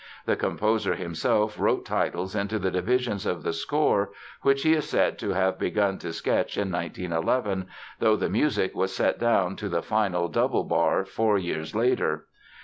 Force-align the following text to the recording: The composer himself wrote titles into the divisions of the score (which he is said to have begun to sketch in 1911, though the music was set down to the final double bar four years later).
The 0.25 0.35
composer 0.35 0.95
himself 0.95 1.59
wrote 1.59 1.85
titles 1.85 2.33
into 2.35 2.57
the 2.57 2.71
divisions 2.71 3.23
of 3.27 3.43
the 3.43 3.53
score 3.53 4.09
(which 4.41 4.63
he 4.63 4.73
is 4.73 4.89
said 4.89 5.19
to 5.19 5.33
have 5.33 5.59
begun 5.59 5.99
to 5.99 6.11
sketch 6.11 6.57
in 6.57 6.71
1911, 6.71 7.67
though 7.99 8.15
the 8.15 8.27
music 8.27 8.73
was 8.73 8.95
set 8.95 9.19
down 9.19 9.55
to 9.57 9.69
the 9.69 9.83
final 9.83 10.27
double 10.27 10.63
bar 10.63 11.05
four 11.05 11.37
years 11.37 11.75
later). 11.75 12.25